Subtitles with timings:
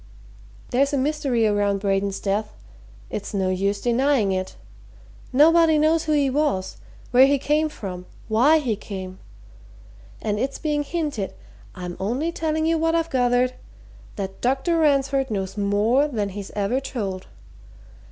[0.71, 2.53] There's a mystery around Braden's death
[3.11, 4.55] it's no use denying it.
[5.31, 6.77] Nobody knows who he was,
[7.11, 9.19] where he came from, why he came.
[10.19, 11.35] And it's being hinted
[11.75, 13.53] I'm only telling you what I've gathered
[14.15, 14.79] that Dr.
[14.79, 17.27] Ransford knows more than he's ever told.